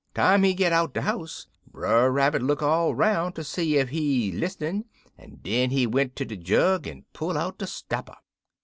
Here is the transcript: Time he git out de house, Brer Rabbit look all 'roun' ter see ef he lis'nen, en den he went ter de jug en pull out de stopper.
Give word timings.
Time 0.15 0.41
he 0.41 0.55
git 0.55 0.73
out 0.73 0.95
de 0.95 1.03
house, 1.03 1.45
Brer 1.67 2.11
Rabbit 2.11 2.41
look 2.41 2.63
all 2.63 2.95
'roun' 2.95 3.33
ter 3.33 3.43
see 3.43 3.77
ef 3.77 3.89
he 3.89 4.31
lis'nen, 4.31 4.85
en 5.15 5.35
den 5.43 5.69
he 5.69 5.85
went 5.85 6.15
ter 6.15 6.25
de 6.25 6.35
jug 6.35 6.87
en 6.87 7.05
pull 7.13 7.37
out 7.37 7.59
de 7.59 7.67
stopper. 7.67 8.15